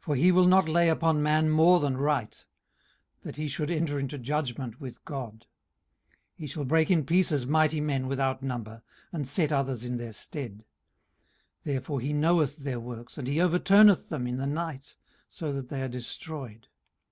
[0.00, 2.44] For he will not lay upon man more than right;
[3.22, 5.46] that he should enter into judgment with God.
[6.10, 10.12] 18:034:024 He shall break in pieces mighty men without number, and set others in their
[10.12, 10.64] stead.
[11.62, 14.96] 18:034:025 Therefore he knoweth their works, and he overturneth them in the night,
[15.28, 16.66] so that they are destroyed.